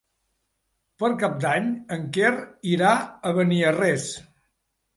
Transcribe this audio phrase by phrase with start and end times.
[1.03, 1.67] Per Cap d'Any
[1.97, 2.33] en Quer
[2.73, 2.97] irà
[3.33, 4.11] a Beniarrés.